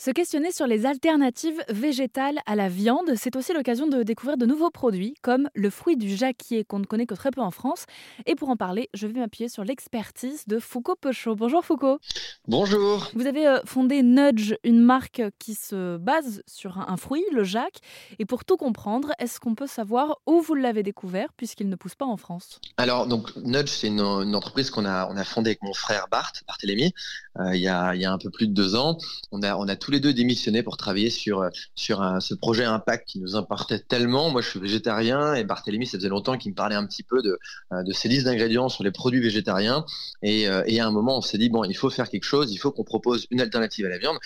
[0.00, 4.46] Se questionner sur les alternatives végétales à la viande, c'est aussi l'occasion de découvrir de
[4.46, 7.84] nouveaux produits comme le fruit du jacquier qu'on ne connaît que très peu en France.
[8.24, 11.34] Et pour en parler, je vais m'appuyer sur l'expertise de Foucault Pechot.
[11.34, 11.98] Bonjour Foucault.
[12.46, 13.10] Bonjour.
[13.14, 17.78] Vous avez euh, fondé Nudge, une marque qui se base sur un fruit, le jack.
[18.20, 21.96] Et pour tout comprendre, est-ce qu'on peut savoir où vous l'avez découvert puisqu'il ne pousse
[21.96, 22.60] pas en France?
[22.76, 26.34] Alors donc Nudge, c'est une, entreprise qu'on a, on a fondée avec mon frère Bart,
[26.46, 26.94] Barthélémy,
[27.40, 28.96] euh, il, y a, il y a un peu plus de deux ans.
[29.32, 32.66] On a, on a tous les deux démissionné pour travailler sur, euh, sur ce projet
[32.66, 34.28] Impact qui nous importait tellement.
[34.28, 37.22] Moi, je suis végétarien et Barthélémy, ça faisait longtemps qu'il me parlait un petit peu
[37.22, 37.38] de,
[37.72, 39.86] euh, de ces listes d'ingrédients sur les produits végétariens.
[40.20, 42.52] Et, euh, et, à un moment, on s'est dit, bon, il faut faire quelque chose,
[42.52, 44.18] il faut qu'on propose une alternative à la viande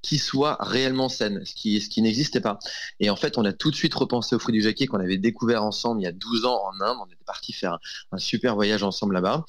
[0.00, 2.58] qui soit réellement saine, ce qui, ce qui n'existait pas.
[2.98, 5.18] Et en fait, on a tout de suite repensé au fruit du jacquier qu'on avait
[5.18, 6.96] découvert ensemble il y a 12 ans en Inde.
[7.02, 7.78] On était parti faire
[8.12, 9.44] un, super voyage ensemble là-bas.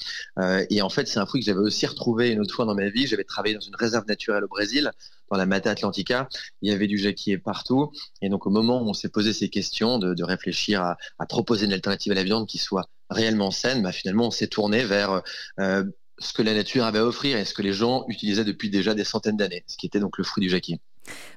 [0.70, 2.90] et en fait, c'est un fruit que j'avais aussi retrouvé une autre fois dans ma
[2.90, 3.08] vie.
[3.08, 4.92] J'avais travaillé dans une réserve naturelle au Brésil,
[5.30, 6.28] dans la Mata Atlantica,
[6.62, 7.92] il y avait du jacquier partout.
[8.22, 11.74] Et donc, au moment où on s'est posé ces questions de, réfléchir à, proposer une
[11.74, 15.22] alternative à la viande qui soit réellement saine, bah, finalement, on s'est tourné vers
[15.60, 15.84] euh,
[16.18, 18.94] ce que la nature avait à offrir et ce que les gens utilisaient depuis déjà
[18.94, 20.80] des centaines d'années, ce qui était donc le fruit du jacquier.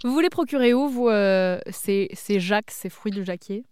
[0.04, 3.64] Vous voulez procurer où, vous, euh, ces, ces jacques, ces fruits du jacquier?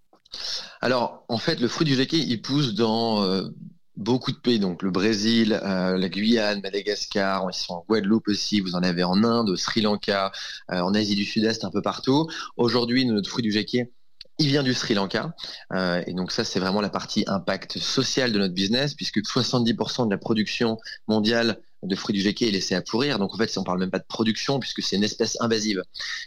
[0.80, 3.48] Alors, en fait, le fruit du jacquier, il pousse dans euh,
[3.96, 8.60] beaucoup de pays, donc le Brésil, euh, la Guyane, Madagascar, ils sont en Guadeloupe aussi,
[8.60, 10.32] vous en avez en Inde, au Sri Lanka,
[10.70, 12.28] euh, en Asie du Sud-Est, un peu partout.
[12.56, 13.92] Aujourd'hui, notre fruit du jacquier,
[14.38, 15.34] il vient du Sri Lanka.
[15.72, 20.06] Euh, et donc ça, c'est vraiment la partie impact social de notre business, puisque 70%
[20.06, 23.18] de la production mondiale de fruits du jacquier est laissée à pourrir.
[23.18, 25.82] Donc en fait, on parle même pas de production, puisque c'est une espèce invasive.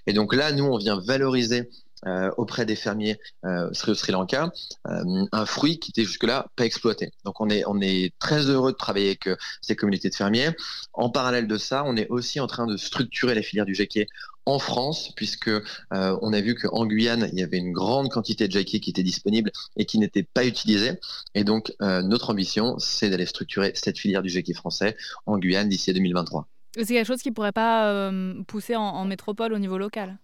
[0.07, 1.69] Et donc là, nous, on vient valoriser
[2.07, 4.51] euh, auprès des fermiers euh, Sri, Sri Lanka,
[4.87, 7.11] euh, un fruit qui était jusque-là pas exploité.
[7.25, 9.29] Donc on est, on est très heureux de travailler avec
[9.61, 10.51] ces communautés de fermiers.
[10.93, 14.07] En parallèle de ça, on est aussi en train de structurer la filière du jacquier
[14.45, 15.51] en France, puisque
[15.91, 19.03] on a vu qu'en Guyane, il y avait une grande quantité de jacquier qui était
[19.03, 20.93] disponible et qui n'était pas utilisée.
[21.35, 25.91] Et donc, notre ambition, c'est d'aller structurer cette filière du jacquier français en Guyane d'ici
[25.91, 26.47] à 2023.
[26.75, 28.11] C'est quelque chose qui ne pourrait pas
[28.47, 30.17] pousser en, métropole au niveau local?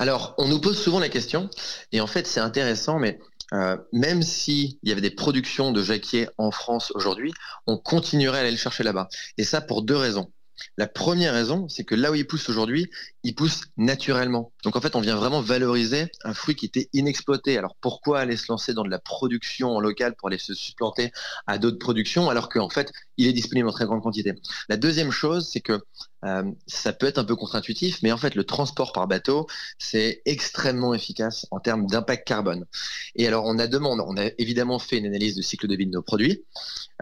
[0.00, 1.50] Alors, on nous pose souvent la question,
[1.92, 3.20] et en fait, c'est intéressant, mais
[3.52, 7.34] euh, même s'il y avait des productions de jacquier en France aujourd'hui,
[7.66, 9.10] on continuerait à aller le chercher là-bas.
[9.36, 10.32] Et ça pour deux raisons.
[10.76, 12.90] La première raison, c'est que là où il pousse aujourd'hui,
[13.22, 14.52] il pousse naturellement.
[14.64, 17.58] Donc en fait, on vient vraiment valoriser un fruit qui était inexploité.
[17.58, 21.12] Alors pourquoi aller se lancer dans de la production en local pour aller se supplanter
[21.46, 24.34] à d'autres productions alors qu'en fait, il est disponible en très grande quantité?
[24.68, 25.80] La deuxième chose, c'est que
[26.24, 29.46] euh, ça peut être un peu contre-intuitif, mais en fait, le transport par bateau,
[29.78, 32.66] c'est extrêmement efficace en termes d'impact carbone.
[33.14, 35.86] Et alors, on a demandé, on a évidemment fait une analyse de cycle de vie
[35.86, 36.44] de nos produits,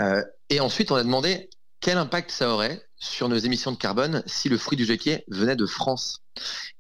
[0.01, 4.23] euh, et ensuite, on a demandé quel impact ça aurait sur nos émissions de carbone
[4.27, 6.23] si le fruit du jacquier venait de France?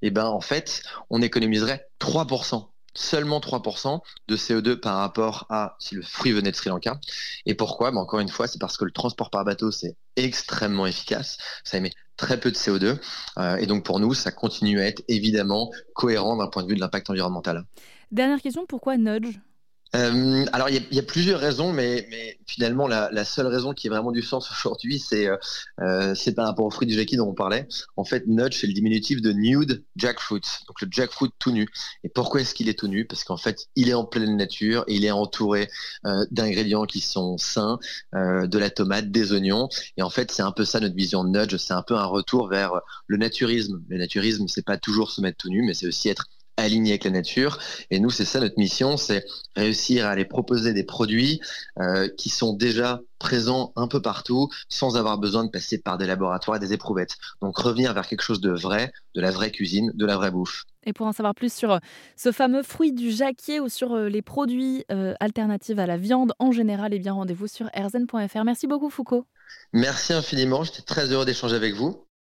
[0.03, 5.95] Eh ben en fait, on économiserait 3%, seulement 3% de CO2 par rapport à si
[5.95, 6.99] le fruit venait de Sri Lanka.
[7.47, 7.91] Et pourquoi?
[7.91, 11.77] Ben Encore une fois, c'est parce que le transport par bateau, c'est extrêmement efficace, ça
[11.77, 12.99] émet très peu de CO2,
[13.39, 16.75] euh, et donc pour nous, ça continue à être évidemment cohérent d'un point de vue
[16.75, 17.65] de l'impact environnemental.
[18.11, 19.39] Dernière question, pourquoi Nudge?
[19.97, 23.91] Euh, alors, il y, a plusieurs raisons, mais, mais finalement, la, seule raison qui a
[23.91, 25.37] vraiment du sens aujourd'hui, c'est euh,
[25.81, 27.67] euh, c'est par rapport au fruit du jacquier dont on parlait.
[27.97, 31.69] En fait, nudge, c'est le diminutif de nude jackfruit, donc le jackfruit tout nu.
[32.05, 33.07] Et pourquoi est-ce qu'il est tout nu?
[33.07, 35.69] Parce qu'en fait, il est en pleine nature il est entouré
[36.31, 37.79] d'ingrédients qui sont sains,
[38.13, 39.69] de la tomate, des oignons.
[39.97, 41.57] Et en fait, c'est un peu ça notre vision de nudge.
[41.57, 43.83] C'est un peu un retour vers le naturisme.
[43.89, 46.27] Le naturisme, c'est pas toujours se mettre tout nu, mais c'est aussi être
[46.63, 47.59] aligné avec la nature.
[47.91, 49.25] Et nous, c'est ça notre mission, c'est
[49.57, 51.41] réussir à aller proposer des produits
[51.79, 56.07] euh, qui sont déjà présents un peu partout, sans avoir besoin de passer par des
[56.07, 57.17] laboratoires et des éprouvettes.
[57.43, 60.65] Donc revenir vers quelque chose de vrai, de la vraie cuisine, de la vraie bouffe.
[60.87, 61.79] Et pour en savoir plus sur euh,
[62.17, 64.85] ce fameux fruit du jacquier ou sur euh, les produits
[65.21, 68.45] alternatifs à la viande en général, eh bien rendez-vous sur erzen.fr.
[68.45, 69.25] Merci beaucoup Foucault.
[69.73, 72.08] Merci infiniment, j'étais très heureux d'échanger avec vous.